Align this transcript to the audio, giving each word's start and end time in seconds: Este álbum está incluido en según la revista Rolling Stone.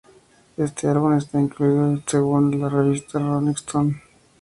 Este 0.57 0.87
álbum 0.87 1.13
está 1.15 1.39
incluido 1.39 1.85
en 1.87 2.03
según 2.07 2.59
la 2.59 2.69
revista 2.69 3.19
Rolling 3.19 3.51
Stone. 3.53 4.01